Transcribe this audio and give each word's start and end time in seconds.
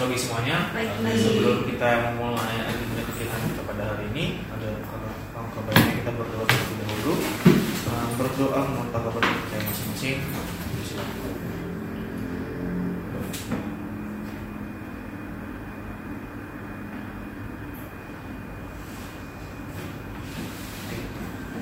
Pagi 0.00 0.16
semuanya. 0.16 0.72
Baik, 0.72 0.96
pagi. 1.04 1.20
Sebelum 1.20 1.68
kita 1.68 1.88
memulai 2.08 2.56
agenda 2.64 3.04
kegiatan 3.04 3.40
kita 3.52 3.62
pada 3.68 3.82
hari 3.84 4.08
ini, 4.16 4.40
ada 4.48 4.80
langkah 5.36 5.60
baiknya 5.68 5.92
kita 6.00 6.10
berdoa 6.16 6.44
terlebih 6.48 6.76
dahulu. 6.80 7.14
Eh, 7.20 8.08
Berdoa 8.16 8.60
meminta 8.64 8.96
kabar 8.96 9.20
kita 9.20 9.56
masing-masing. 9.60 10.18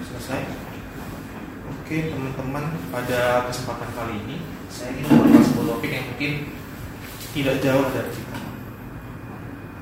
Selesai. 0.07 0.41
Oke 1.75 1.97
teman-teman, 2.15 2.65
pada 2.95 3.51
kesempatan 3.51 3.91
kali 3.99 4.15
ini 4.23 4.37
saya 4.71 4.95
ingin 4.95 5.11
membahas 5.11 5.43
sebuah 5.51 5.67
topik 5.75 5.91
yang 5.91 6.07
mungkin 6.07 6.33
tidak 7.33 7.61
jauh 7.61 7.87
dari 7.93 8.11
kita. 8.12 8.39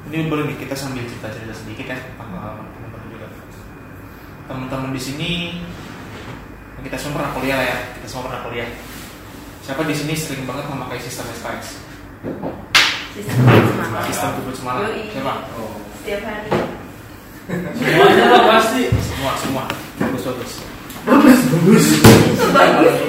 Ini 0.07 0.31
boleh 0.31 0.45
nih 0.47 0.57
kita 0.63 0.75
sambil 0.79 1.03
cerita-cerita 1.03 1.55
sedikit 1.55 1.87
ya 1.91 1.99
pengalaman 2.15 2.67
teman-teman 2.71 3.09
juga. 3.11 3.29
Teman-teman 4.47 4.91
di 4.95 5.03
sini 5.03 5.31
kita 6.87 6.95
semua 6.95 7.19
pernah 7.19 7.33
kuliah 7.35 7.57
lah 7.59 7.67
ya, 7.67 7.79
kita 7.99 8.07
semua 8.07 8.31
pernah 8.31 8.43
kuliah. 8.47 8.69
Siapa 9.67 9.83
di 9.83 9.95
sini 9.99 10.15
sering 10.15 10.47
banget 10.47 10.71
memakai 10.71 11.03
sistem 11.03 11.27
SKS? 11.35 11.83
Sistem 13.19 13.35
semangat. 13.43 14.03
Sistem 14.07 14.31
kubus 14.39 14.57
semalam. 14.63 14.87
Yoi. 14.87 15.11
Siapa? 15.11 15.35
Oh. 15.59 15.75
Setiap 16.05 16.23
hari. 16.23 16.51
Semuanya 17.75 18.25
lah 18.31 18.43
pasti. 18.47 18.83
Semua, 19.03 19.33
semua. 19.43 19.65
Bagus, 19.99 20.23
bagus. 20.23 20.53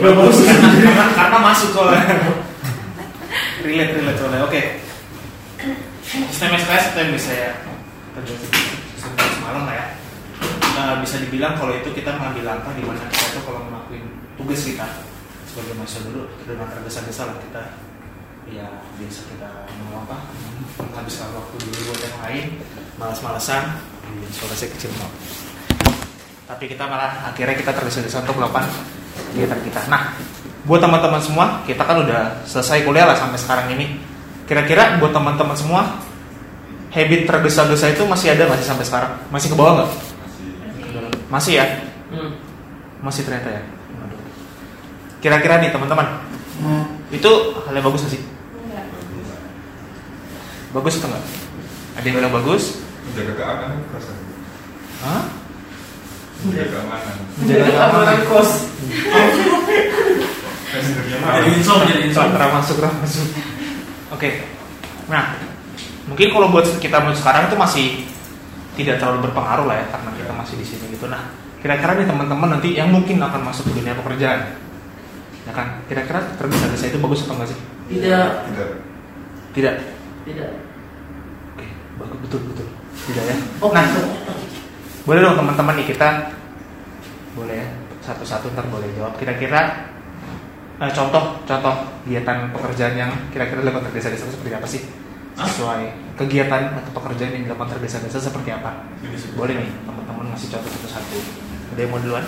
Bagus. 0.01 0.37
karena, 0.41 1.05
karena 1.17 1.37
masuk 1.45 1.69
soalnya. 1.77 2.46
Relate, 3.63 3.93
relate 3.97 4.17
soalnya. 4.19 4.41
Oke. 4.45 4.61
Sistem 6.07 6.55
SKS 6.55 6.85
itu 6.93 6.97
yang 7.03 7.11
bisa 7.13 7.31
ya 7.33 7.51
terjadi 8.15 8.47
semalam 8.97 9.63
lah 9.67 9.75
ya. 9.75 9.87
Nah, 10.77 11.01
bisa 11.01 11.17
dibilang 11.17 11.57
kalau 11.57 11.73
itu 11.73 11.89
kita 11.91 12.13
mengambil 12.15 12.53
langkah 12.53 12.71
di 12.77 12.85
mana 12.85 13.01
kita 13.09 13.25
itu 13.33 13.39
kalau 13.41 13.65
ngelakuin 13.65 14.05
tugas 14.37 14.61
kita 14.61 14.87
sebagai 15.49 15.73
mahasiswa 15.73 16.05
dulu 16.05 16.23
dengan 16.45 16.69
tergesa-gesa 16.69 17.33
lah 17.33 17.37
kita 17.41 17.63
ya 18.53 18.67
biasa 18.95 19.21
kita 19.33 19.49
mau 19.89 20.05
apa 20.05 20.17
menghabiskan 20.79 21.33
waktu 21.33 21.55
dulu 21.65 21.79
buat 21.91 21.99
yang 21.99 22.17
lain 22.23 22.45
malas-malasan 22.95 23.81
di 24.05 24.29
suara 24.31 24.55
saya 24.55 24.69
kecil 24.71 24.93
mau 25.01 25.09
tapi 26.47 26.69
kita 26.71 26.85
malah 26.87 27.33
akhirnya 27.33 27.57
kita 27.57 27.73
tergesa-gesa 27.75 28.23
untuk 28.23 28.39
melakukan 28.39 28.69
kegiatan 29.33 29.59
kita 29.65 29.81
nah 29.91 30.15
buat 30.67 30.83
teman-teman 30.83 31.23
semua 31.23 31.63
kita 31.63 31.79
kan 31.79 32.03
udah 32.03 32.43
selesai 32.43 32.83
kuliah 32.83 33.07
lah 33.07 33.15
sampai 33.15 33.39
sekarang 33.39 33.71
ini. 33.73 33.97
Kira-kira 34.47 34.99
buat 34.99 35.15
teman-teman 35.15 35.55
semua 35.55 35.99
habit 36.91 37.27
tergesa-gesa 37.27 37.95
itu 37.95 38.03
masih 38.03 38.35
ada 38.35 38.51
nggak 38.51 38.59
sih 38.59 38.67
sampai 38.67 38.85
sekarang? 38.85 39.11
Masih 39.31 39.47
ke 39.51 39.55
bawah 39.55 39.81
nggak? 39.81 39.89
Masih. 41.31 41.59
Ya? 41.59 41.65
Hmm. 42.07 42.31
masih 43.03 43.23
ternyata 43.27 43.49
ya? 43.51 43.61
Kira-kira 45.19 45.59
nih 45.59 45.71
teman-teman 45.71 46.07
itu 47.11 47.31
hal 47.63 47.73
yang 47.73 47.85
bagus 47.87 48.03
nggak 48.03 48.13
sih? 48.15 48.21
Enggak. 48.67 48.85
bagus 50.75 50.93
atau 50.99 51.07
enggak 51.11 51.25
ada 51.97 52.05
yang 52.05 52.15
bilang 52.21 52.33
bagus? 52.43 52.63
Menjaga 53.09 53.33
keamanan 53.33 53.79
perasaan 53.89 54.19
Hah? 55.01 55.23
menjaga 56.45 56.69
keamanan. 56.69 57.15
Menjaga 57.41 57.65
keamanan. 57.73 58.17
kos. 58.29 58.51
Jadi 60.95 61.49
insom, 61.59 61.79
jadi 61.85 62.01
insom. 62.07 62.31
Masuk, 62.33 62.77
ramah 62.79 62.97
masuk. 63.03 63.27
Oke. 64.13 64.29
Nah, 65.07 65.35
mungkin 66.07 66.27
kalau 66.31 66.47
buat 66.51 66.67
kita 66.79 67.03
buat 67.03 67.15
sekarang 67.15 67.51
itu 67.51 67.55
masih 67.59 67.87
tidak 68.77 69.01
terlalu 69.01 69.27
berpengaruh 69.27 69.65
lah 69.65 69.81
ya 69.81 69.85
karena 69.89 70.09
kita 70.13 70.33
masih 70.37 70.55
di 70.61 70.65
sini 70.67 70.85
gitu. 70.93 71.09
Nah, 71.09 71.33
kira-kira 71.59 71.97
nih 71.97 72.07
teman-teman 72.07 72.59
nanti 72.59 72.77
yang 72.77 72.93
mungkin 72.93 73.17
akan 73.17 73.41
masuk 73.41 73.73
ke 73.73 73.81
dunia 73.81 73.97
pekerjaan, 73.97 74.53
ya 75.49 75.51
kan? 75.51 75.81
Kira-kira 75.89 76.21
tergesa-gesa 76.37 76.85
itu 76.93 76.99
bagus 77.01 77.25
atau 77.25 77.35
enggak 77.35 77.49
sih? 77.51 77.59
Tidak, 77.87 78.29
tidak 78.53 78.69
Tidak. 79.57 79.75
tidak. 80.27 80.51
Oke, 81.57 81.67
bagus 81.97 82.17
betul 82.21 82.39
betul. 82.53 82.67
Tidak 83.09 83.23
ya. 83.25 83.37
Oh, 83.63 83.71
nah, 83.73 83.81
nah. 83.81 84.37
boleh 85.07 85.19
dong 85.23 85.39
teman-teman 85.39 85.73
nih 85.81 85.87
kita 85.87 86.35
boleh 87.33 87.57
ya 87.63 87.67
satu-satu 88.05 88.53
ntar 88.53 88.69
boleh 88.69 88.87
jawab. 88.93 89.17
Kira-kira 89.17 89.89
eh, 90.77 90.91
contoh 90.93 91.23
contoh 91.43 91.75
kegiatan 92.05 92.37
pekerjaan 92.53 92.93
yang 92.95 93.11
kira-kira 93.33 93.61
dilakukan 93.65 93.89
tergesa-gesa 93.91 94.29
seperti 94.29 94.53
apa 94.53 94.67
sih? 94.67 94.81
Sesuai 95.37 95.81
kegiatan 96.17 96.73
atau 96.73 96.91
pekerjaan 96.97 97.31
yang 97.37 97.43
dilakukan 97.49 97.77
tergesa-gesa 97.77 98.17
seperti 98.17 98.49
apa? 98.53 98.89
Boleh 99.37 99.61
nih 99.61 99.69
teman-teman 99.85 100.33
ngasih 100.33 100.49
contoh 100.53 100.69
satu-satu. 100.69 101.17
Ada 101.73 101.79
yang 101.85 101.91
mau 101.93 102.01
duluan? 102.01 102.25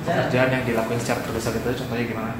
Pekerjaan 0.00 0.48
yang 0.48 0.64
dilakukan 0.64 0.98
secara 1.00 1.20
tergesa-gesa 1.24 1.76
contohnya 1.84 2.06
gimana? 2.08 2.32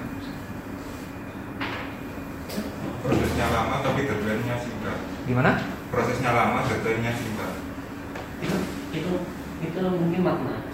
prosesnya 3.00 3.47
lama 3.50 3.77
tapi 3.81 4.05
deadline-nya 4.05 4.56
singkat 4.60 4.99
Gimana? 5.25 5.50
prosesnya 5.89 6.31
lama 6.37 6.59
deadline-nya 6.69 7.12
singkat 7.16 7.53
Itu, 8.41 8.56
itu, 8.97 9.12
itu 9.60 9.81
mungkin 9.84 10.21
makna. 10.25 10.65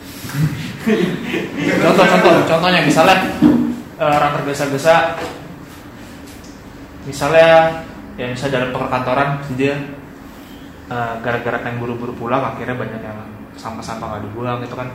Contoh-contoh, 1.82 2.46
contohnya 2.46 2.86
misalnya 2.86 3.16
orang 4.12 4.32
tergesa-gesa, 4.40 5.18
misalnya 7.06 7.82
ya 8.16 8.26
misalnya 8.32 8.62
dalam 8.62 8.70
perkantoran 8.72 9.28
dia 9.54 9.74
eh, 10.90 11.14
gara-gara 11.20 11.58
pengen 11.62 11.78
buru-buru 11.82 12.12
pulang 12.16 12.42
akhirnya 12.42 12.76
banyak 12.76 13.00
yang 13.02 13.18
sampah-sampah 13.56 14.06
nggak 14.16 14.22
dibuang 14.28 14.60
itu 14.64 14.76
kan 14.76 14.88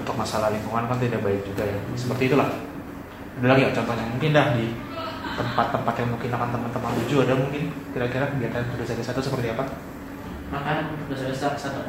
untuk 0.00 0.14
masalah 0.16 0.48
lingkungan 0.48 0.88
kan 0.88 0.96
tidak 0.96 1.20
baik 1.20 1.44
juga 1.44 1.68
ya 1.68 1.78
seperti 1.96 2.32
itulah 2.32 2.48
ada 3.40 3.46
lagi 3.48 3.60
nggak 3.64 3.76
contohnya 3.76 4.04
mungkin 4.12 4.30
dah 4.32 4.46
di 4.56 4.66
tempat-tempat 5.40 5.94
yang 5.96 6.08
mungkin 6.12 6.30
akan 6.36 6.48
teman-teman 6.52 6.92
tuju 7.04 7.16
ada 7.24 7.34
mungkin 7.36 7.62
kira-kira 7.96 8.28
kegiatan 8.36 8.62
tergesa-gesa 8.76 9.10
itu 9.16 9.22
seperti 9.24 9.46
apa? 9.56 9.64
Makan 10.50 10.76
besar-besar 11.08 11.54
satu. 11.56 11.80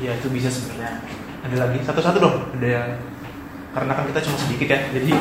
Iya 0.00 0.16
itu 0.16 0.28
bisa 0.32 0.48
sebenarnya. 0.52 1.00
Ada 1.46 1.56
lagi 1.56 1.78
satu-satu 1.86 2.18
dong. 2.18 2.36
Ada 2.58 2.68
yang 2.68 2.88
karena 3.70 3.92
kan 3.94 4.04
kita 4.10 4.20
cuma 4.26 4.36
sedikit 4.38 4.68
ya, 4.70 4.80
jadi 4.90 5.12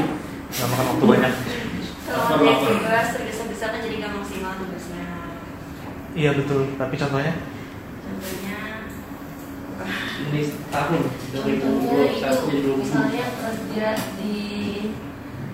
nggak 0.50 0.68
makan 0.74 0.86
waktu 0.90 1.06
banyak. 1.06 1.34
Kalau 2.10 2.38
dia 2.42 2.56
tugas 2.58 3.08
tergesa-gesa 3.14 3.66
kan 3.70 3.80
jadi 3.86 3.96
nggak 4.02 4.14
maksimal 4.18 4.54
tugasnya. 4.58 5.06
Iya 6.18 6.30
betul. 6.34 6.62
Tapi 6.74 6.96
contohnya 6.98 7.34
Contohnya, 8.02 8.58
Ini 10.20 10.42
tahun 10.74 11.02
Contohnya 11.06 11.56
2021 11.62 12.10
itu 12.10 12.26
jadi 12.50 12.60
2020. 12.66 12.82
misalnya 12.84 13.26
kerja 13.38 13.88
di 14.20 14.38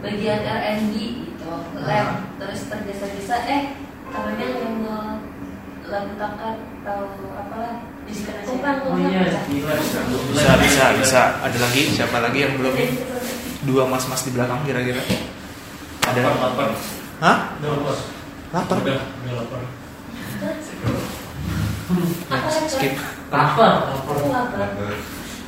bagian 0.01 0.41
R&D 0.41 0.95
gitu, 0.95 1.51
lab, 1.83 2.07
terus 2.39 2.62
tergesa-gesa, 2.71 3.38
eh 3.45 3.63
tahunya 4.09 4.48
yang 4.56 4.80
melakukan 5.85 6.31
atau 6.81 7.01
apalah 7.37 7.75
Oh 8.05 8.97
iya, 9.01 9.25
bisa 9.49 10.53
bisa 10.61 10.85
bisa. 10.93 11.21
Ada 11.41 11.57
lagi 11.57 11.89
siapa 11.89 12.21
lagi 12.21 12.45
yang 12.45 12.53
belum 12.53 12.77
nih? 12.77 12.89
Dua 13.65 13.89
mas-mas 13.89 14.21
di 14.21 14.29
belakang 14.29 14.61
kira-kira. 14.61 15.01
Ada? 16.05 16.21
lapar. 16.21 16.69
Hah? 17.17 17.37
Lapar. 17.65 17.97
Lapar? 18.53 19.61
Skip. 22.69 22.93
Lapar. 23.33 23.73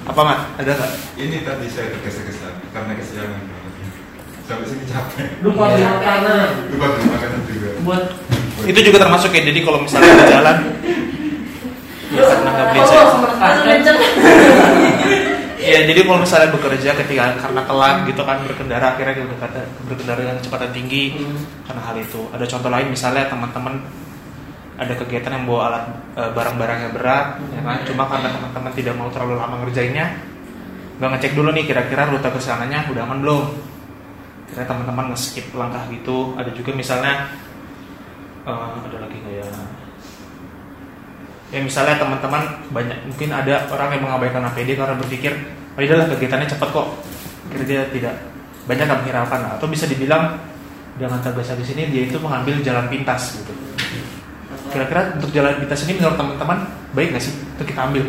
Apa 0.10 0.22
mat? 0.25 0.40
Ada 0.57 0.72
nggak? 0.74 0.92
Ini 1.22 1.38
tadi 1.45 1.68
saya 1.69 1.94
tergesa-gesa 1.94 2.57
karena 2.74 2.98
kesiangan. 2.98 3.44
Sampai 4.50 4.66
sini 4.66 4.88
capek. 4.90 5.45
Lupa 5.45 5.78
beli 5.78 5.86
makanan. 5.86 6.50
Lupa 6.74 6.86
beli 6.90 7.06
makanan 7.06 7.40
juga. 7.45 7.69
Buat 7.86 8.04
Itu 8.65 8.80
juga 8.81 8.98
termasuk 9.06 9.30
ya. 9.36 9.42
Jadi 9.45 9.59
kalau 9.62 9.80
misalnya 9.83 10.09
di 10.18 10.25
jalan, 10.33 10.57
ya 12.09 12.21
karena 12.25 12.50
nggak 12.50 12.68
beli 12.74 12.81
saya. 12.88 13.04
Ya 15.57 15.83
jadi 15.83 16.00
kalau 16.07 16.21
misalnya 16.24 16.50
bekerja 16.54 16.95
ketika 16.95 17.24
karena 17.44 17.62
telat 17.68 17.95
gitu 18.07 18.21
kan 18.24 18.39
berkendara 18.45 18.95
akhirnya 18.95 19.25
berkendara, 19.25 19.62
berkendara 19.89 20.19
dengan 20.24 20.36
kecepatan 20.39 20.69
tinggi 20.71 21.04
Hmm. 21.18 21.38
karena 21.68 21.81
hal 21.83 21.95
itu. 22.00 22.21
Ada 22.31 22.45
contoh 22.48 22.69
lain 22.71 22.88
misalnya 22.88 23.27
teman-teman 23.27 23.75
ada 24.77 24.94
kegiatan 24.94 25.33
yang 25.33 25.50
bawa 25.50 25.62
alat 25.74 25.83
e, 26.13 26.21
barang-barang 26.38 26.80
yang 26.86 26.94
berat, 26.94 27.27
ya 27.50 27.62
kan? 27.65 27.77
Cuma 27.89 28.06
karena 28.06 28.30
teman-teman 28.30 28.71
tidak 28.77 28.94
mau 28.94 29.09
terlalu 29.09 29.33
lama 29.42 29.56
ngerjainnya, 29.65 30.06
nggak 31.01 31.09
ngecek 31.18 31.33
dulu 31.33 31.50
nih 31.50 31.65
kira-kira 31.65 32.06
rute 32.06 32.30
ke 32.30 32.38
sananya 32.38 32.86
udah 32.94 33.01
aman 33.09 33.19
belum. 33.25 33.44
Kira 34.54 34.63
teman-teman 34.69 35.12
nge-skip 35.12 35.50
langkah 35.57 35.81
gitu. 35.89 36.38
Ada 36.38 36.54
juga 36.54 36.77
misalnya 36.77 37.25
e, 38.48 38.52
ada 38.88 38.98
lagi 39.04 39.18
nggak 39.20 39.36
ya? 39.44 39.48
Ya 41.48 41.60
misalnya 41.64 41.96
teman-teman 41.96 42.44
banyak 42.76 42.98
mungkin 43.08 43.30
ada 43.32 43.68
orang 43.72 43.96
yang 43.96 44.04
mengabaikan 44.04 44.44
APD 44.52 44.76
karena 44.76 44.96
berpikir 45.00 45.32
oh 45.76 45.80
udahlah 45.84 46.08
kegiatannya 46.12 46.48
cepat 46.48 46.70
kok. 46.72 46.88
Dia 47.64 47.88
tidak 47.92 48.16
banyak 48.68 48.84
yang 48.84 49.00
menghiraukan 49.00 49.42
atau 49.56 49.68
bisa 49.72 49.88
dibilang 49.88 50.36
dengan 51.00 51.24
tergesa 51.24 51.56
di 51.56 51.64
sini 51.64 51.88
dia 51.88 52.04
itu 52.10 52.20
mengambil 52.20 52.60
jalan 52.60 52.92
pintas 52.92 53.40
gitu. 53.40 53.54
Kira-kira 54.74 55.16
untuk 55.16 55.32
jalan 55.32 55.56
pintas 55.64 55.88
ini 55.88 55.96
menurut 55.96 56.18
teman-teman 56.20 56.58
baik 56.92 57.16
nggak 57.16 57.24
sih 57.24 57.34
untuk 57.56 57.68
kita 57.72 57.82
ambil? 57.88 58.04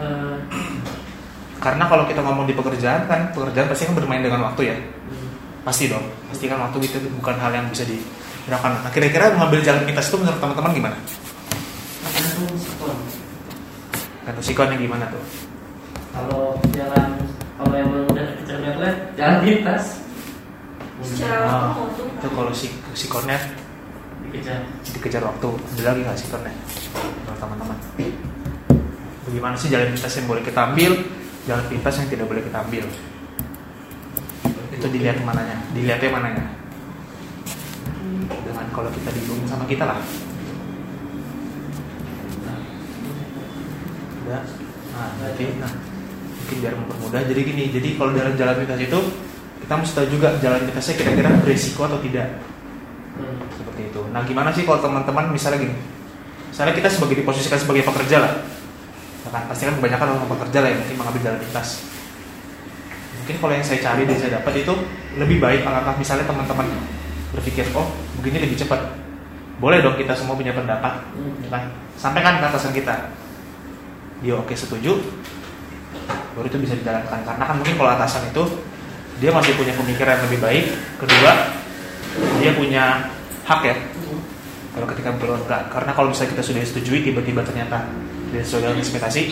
Eh, 0.00 0.36
Karena 1.60 1.84
kalau 1.86 2.08
kita 2.08 2.24
ngomong 2.24 2.48
di 2.48 2.56
pekerjaan 2.56 3.04
kan 3.04 3.30
pekerjaan 3.36 3.68
pasti 3.68 3.84
kan 3.84 3.94
bermain 3.94 4.24
dengan 4.24 4.48
waktu 4.50 4.72
ya. 4.72 4.76
Pasti 5.66 5.84
dong. 5.88 6.04
Pasti 6.32 6.44
kan 6.48 6.58
waktu 6.60 6.78
itu 6.84 6.96
bukan 7.20 7.36
hal 7.36 7.52
yang 7.52 7.66
bisa 7.68 7.84
dihiraukan. 7.84 8.84
Nah 8.84 8.90
kira-kira 8.92 9.34
mengambil 9.36 9.60
jalan 9.60 9.84
pintas 9.84 10.08
itu 10.08 10.16
menurut 10.16 10.40
teman-teman 10.40 10.72
gimana? 10.72 10.96
Tergantung 12.00 12.56
sektor. 12.56 12.92
Kata 14.24 14.40
sikonnya 14.40 14.76
gimana 14.76 15.04
tuh? 15.08 15.22
Kalau 16.10 16.58
jalan 16.74 17.08
kalau 17.60 17.74
emang 17.76 18.08
udah 18.08 18.26
deadline, 18.48 18.98
jalan 19.14 19.38
lintas 19.44 20.00
Secara 21.00 21.48
Ah, 21.48 21.72
waktu 21.76 22.02
itu 22.12 22.28
kalau 22.28 22.52
si 22.52 22.68
sikonnya 22.92 23.36
dikejar. 24.28 24.60
dikejar 24.84 25.22
waktu 25.24 25.48
ada 25.48 25.82
lagi 25.92 26.00
nggak 26.04 26.18
sikonnya 26.20 26.52
menurut 27.24 27.40
teman-teman 27.40 27.78
bagaimana 29.24 29.54
sih 29.56 29.68
jalan 29.72 29.88
pintas 29.96 30.12
yang 30.20 30.26
boleh 30.28 30.42
kita 30.44 30.60
ambil 30.60 30.92
jalan 31.48 31.64
pintas 31.72 31.94
yang 31.98 32.08
tidak 32.12 32.26
boleh 32.28 32.42
kita 32.44 32.58
ambil 32.60 32.84
itu 34.80 34.88
dilihat 34.88 35.20
mananya. 35.20 35.60
Dilihatnya 35.76 36.08
mananya. 36.08 36.44
Dengan 38.32 38.66
kalau 38.72 38.88
kita 38.88 39.12
dihubungin 39.12 39.46
sama 39.46 39.68
kita 39.68 39.84
lah. 39.84 40.00
Udah 44.24 44.42
nah 44.90 45.08
berarti 45.16 45.44
nah 45.60 45.72
mungkin 46.40 46.56
biar 46.64 46.74
mempermudah. 46.74 47.20
Jadi 47.28 47.40
gini 47.44 47.62
jadi 47.70 47.88
kalau 48.00 48.10
dalam 48.16 48.34
jalan 48.34 48.56
pintas 48.64 48.80
itu 48.80 48.98
kita 49.60 49.72
mesti 49.76 49.92
tahu 49.94 50.06
juga 50.10 50.28
jalan 50.40 50.66
pintasnya 50.66 50.94
kira-kira 50.98 51.30
berisiko 51.44 51.84
atau 51.86 52.00
tidak. 52.00 52.40
Seperti 53.54 53.92
itu. 53.92 54.00
Nah, 54.10 54.24
gimana 54.24 54.48
sih 54.50 54.64
kalau 54.64 54.80
teman-teman 54.80 55.28
misalnya 55.28 55.60
gini, 55.60 55.76
misalnya 56.48 56.72
kita 56.72 56.88
sebagai 56.88 57.20
diposisikan 57.20 57.60
sebagai 57.60 57.84
pekerja 57.84 58.16
lah, 58.18 58.32
kan 59.28 59.44
pasti 59.44 59.68
kan 59.68 59.76
kebanyakan 59.76 60.16
orang 60.16 60.30
pekerja 60.32 60.58
lah 60.64 60.68
yang 60.72 60.80
mungkin 60.80 60.96
mengambil 60.96 61.20
jalan 61.28 61.38
pintas. 61.44 61.68
Mungkin 63.30 63.46
kalau 63.46 63.54
yang 63.54 63.62
saya 63.62 63.78
cari 63.78 64.02
dan 64.10 64.18
saya 64.18 64.42
dapat 64.42 64.66
itu 64.66 64.74
lebih 65.14 65.38
baik 65.38 65.62
alangkah 65.62 65.94
misalnya 65.94 66.26
teman-teman 66.26 66.66
berpikir, 67.30 67.62
oh 67.78 67.86
begini 68.18 68.42
lebih 68.42 68.58
cepat. 68.58 68.90
Boleh 69.62 69.78
dong 69.86 69.94
kita 69.94 70.18
semua 70.18 70.34
punya 70.34 70.50
pendapat, 70.50 70.98
Hmm. 71.14 71.38
ya 71.46 71.48
kan? 71.54 71.70
Sampaikan 71.94 72.42
ke 72.42 72.50
atasan 72.50 72.74
kita. 72.74 73.14
Dia 74.18 74.34
oke 74.34 74.50
setuju, 74.50 74.98
baru 76.34 76.50
itu 76.50 76.58
bisa 76.58 76.74
dijalankan. 76.74 77.22
Karena 77.22 77.44
kan 77.46 77.54
mungkin 77.54 77.78
kalau 77.78 77.94
atasan 77.94 78.34
itu 78.34 78.42
dia 79.22 79.30
masih 79.30 79.54
punya 79.54 79.78
pemikiran 79.78 80.18
yang 80.18 80.26
lebih 80.26 80.40
baik. 80.42 80.64
Kedua, 80.98 81.32
dia 82.42 82.50
punya 82.58 83.14
hak 83.46 83.60
ya 83.62 83.78
kalau 84.74 84.86
ketika 84.90 85.14
belum 85.22 85.46
enggak 85.46 85.70
karena 85.70 85.94
kalau 85.94 86.10
misalnya 86.10 86.34
kita 86.34 86.42
sudah 86.50 86.60
disetujui 86.66 87.02
tiba-tiba 87.06 87.46
ternyata 87.46 87.90
tidak 88.30 88.42
sesuai 88.42 88.62
dengan 88.66 88.78
ekspektasi 88.78 89.22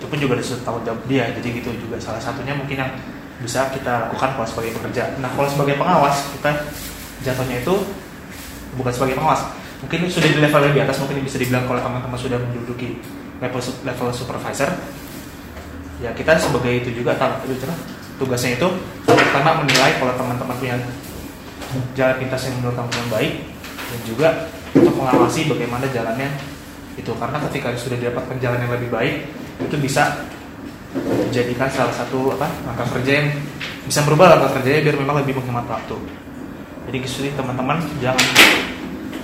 itu 0.00 0.08
pun 0.08 0.16
juga 0.16 0.40
ada 0.40 0.44
tanggung 0.64 0.84
jawab 0.88 1.00
dia. 1.04 1.28
Jadi 1.36 1.48
gitu 1.60 1.68
juga. 1.76 2.00
Salah 2.00 2.18
satunya 2.24 2.56
mungkin 2.56 2.80
yang 2.80 2.90
bisa 3.44 3.68
kita 3.76 4.08
lakukan 4.08 4.40
kalau 4.40 4.48
sebagai 4.48 4.72
pekerja. 4.80 5.12
Nah 5.20 5.28
kalau 5.36 5.48
sebagai 5.52 5.76
pengawas 5.76 6.16
kita 6.40 6.50
jatuhnya 7.20 7.60
itu 7.60 7.74
bukan 8.80 8.92
sebagai 8.96 9.20
pengawas. 9.20 9.44
Mungkin 9.84 10.08
sudah 10.08 10.28
di 10.28 10.40
level 10.40 10.60
lebih 10.72 10.88
atas 10.88 10.96
mungkin 11.04 11.20
bisa 11.20 11.36
dibilang 11.36 11.68
kalau 11.68 11.80
teman-teman 11.84 12.16
sudah 12.16 12.36
menduduki 12.40 13.00
level 13.40 13.60
level 13.60 14.08
supervisor 14.12 14.68
ya 16.00 16.12
kita 16.16 16.36
sebagai 16.40 16.80
itu 16.84 17.04
juga 17.04 17.16
tugasnya 18.16 18.56
itu 18.56 18.68
pertama 19.04 19.64
menilai 19.64 19.96
kalau 20.00 20.12
teman-teman 20.16 20.56
punya 20.56 20.76
jalan 21.96 22.16
pintas 22.20 22.48
yang 22.48 22.56
menurut 22.60 22.76
teman-teman 22.76 23.08
baik 23.12 23.32
dan 23.64 24.00
juga 24.04 24.28
untuk 24.76 24.94
mengawasi 24.96 25.48
bagaimana 25.48 25.86
jalannya 25.88 26.28
itu. 26.98 27.12
Karena 27.16 27.38
ketika 27.48 27.72
sudah 27.80 27.96
didapatkan 27.96 28.36
jalan 28.42 28.58
yang 28.60 28.72
lebih 28.76 28.90
baik 28.92 29.14
itu 29.60 29.76
bisa 29.78 30.24
dijadikan 31.30 31.70
salah 31.70 31.94
satu 31.94 32.34
apa 32.34 32.50
langkah 32.66 32.98
kerja 32.98 33.22
yang 33.22 33.28
bisa 33.86 34.02
merubah 34.02 34.34
langkah 34.34 34.58
kerjanya 34.58 34.82
biar 34.90 34.96
memang 34.98 35.16
lebih 35.22 35.38
menghemat 35.38 35.66
waktu 35.70 35.96
jadi 36.90 36.98
kesulitan 37.06 37.38
teman-teman 37.38 37.78
jangan 38.02 38.26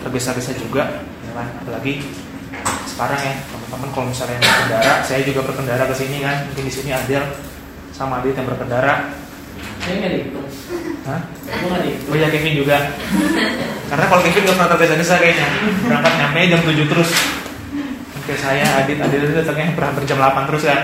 tergesa-gesa 0.06 0.54
juga 0.54 1.02
ya 1.26 1.32
kan? 1.34 1.46
apalagi 1.66 1.98
sekarang 2.86 3.20
ya 3.20 3.34
teman-teman 3.50 3.88
kalau 3.90 4.06
misalnya 4.06 4.38
yang 4.38 4.46
berkendara 4.46 4.92
saya 5.02 5.20
juga 5.26 5.40
berkendara 5.42 5.84
ke 5.90 5.94
sini 5.98 6.16
kan 6.22 6.36
mungkin 6.46 6.64
di 6.64 6.72
sini 6.72 6.90
Adel 6.94 7.24
sama 7.90 8.20
Adit 8.20 8.36
yang 8.36 8.44
berkendara 8.44 9.08
Saya 9.80 9.94
nggak 10.02 10.12
dihitung. 10.18 10.46
Hah? 11.08 11.20
Nggak. 11.46 12.10
Oh 12.12 12.16
iya 12.18 12.28
Kevin 12.28 12.60
juga 12.60 12.90
Karena 13.86 14.04
kalau 14.10 14.20
Kevin 14.20 14.42
gak 14.50 14.56
pernah 14.58 14.70
tergesa-gesa 14.74 15.14
kayaknya 15.22 15.46
Berangkat 15.86 16.12
nyampe 16.18 16.40
jam 16.50 16.60
7 16.66 16.90
terus 16.92 17.10
saya 18.46 18.66
Adit. 18.86 18.98
Adit 19.02 19.18
itu 19.26 19.34
datangnya 19.34 19.74
hampir 19.74 20.04
jam 20.06 20.18
8 20.22 20.46
terus 20.46 20.62
kan 20.62 20.82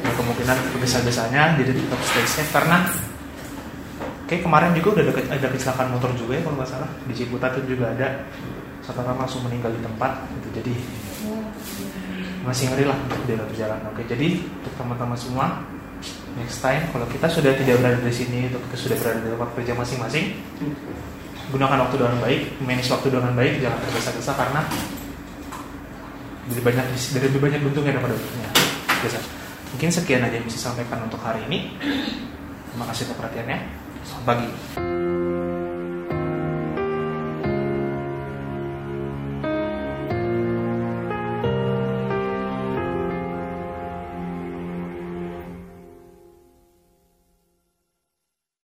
nah, 0.00 0.12
Kemungkinan 0.16 0.56
tergesa-gesanya 0.72 1.42
Jadi 1.60 1.70
tetap 1.76 2.00
stay 2.00 2.24
safe 2.24 2.50
karena 2.50 2.88
Kayak 4.28 4.44
kemarin 4.44 4.76
juga 4.76 5.00
udah 5.00 5.04
ada, 5.08 5.40
ada 5.40 5.48
kecelakaan 5.48 5.88
motor 5.88 6.12
juga 6.12 6.36
ya 6.36 6.44
kalau 6.44 6.60
nggak 6.60 6.68
salah. 6.68 6.84
Di 7.08 7.16
Ciputat 7.16 7.56
itu 7.56 7.72
juga 7.80 7.96
ada. 7.96 8.28
Satu 8.84 9.00
orang 9.00 9.24
langsung 9.24 9.40
meninggal 9.40 9.72
di 9.72 9.80
tempat 9.80 10.20
gitu. 10.36 10.48
Jadi 10.60 10.72
masih 12.44 12.68
ngeri 12.68 12.84
lah 12.84 12.96
untuk 13.08 13.24
dalam 13.28 13.44
perjalanan 13.44 13.88
Oke 13.92 14.08
jadi 14.08 14.40
untuk 14.40 14.72
teman-teman 14.76 15.18
semua 15.18 15.46
Next 16.38 16.64
time 16.64 16.86
kalau 16.94 17.04
kita 17.10 17.26
sudah 17.28 17.52
tidak 17.52 17.76
berada 17.82 18.00
di 18.00 18.14
sini 18.14 18.48
Atau 18.48 18.62
kita 18.70 18.76
sudah 18.78 18.96
berada 19.02 19.20
di 19.20 19.28
tempat 19.36 19.50
kerja 19.58 19.72
masing-masing 19.76 20.26
gunakan 21.48 21.88
waktu 21.88 21.96
dengan 21.96 22.18
baik, 22.20 22.40
manage 22.60 22.90
waktu 22.92 23.08
dengan 23.08 23.32
baik, 23.32 23.52
jangan 23.64 23.78
tergesa-gesa 23.80 24.32
karena 24.36 24.60
dari 26.48 26.62
banyak 26.64 26.84
dari 27.12 27.24
lebih 27.28 27.40
banyak 27.44 27.60
untungnya 27.60 27.92
daripada 27.96 28.16
untungnya. 28.16 28.50
Biasa. 29.04 29.18
Mungkin 29.76 29.88
sekian 29.92 30.24
aja 30.24 30.34
yang 30.40 30.46
bisa 30.48 30.58
sampaikan 30.72 31.04
untuk 31.04 31.20
hari 31.20 31.44
ini. 31.44 31.76
Terima 32.72 32.88
kasih 32.88 33.04
atas 33.08 33.16
perhatiannya. 33.20 33.58
Selamat 34.08 34.24
pagi. 34.24 34.48